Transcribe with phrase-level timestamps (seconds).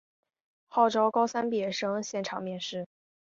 [0.67, 2.87] 号召高三毕业生现场面试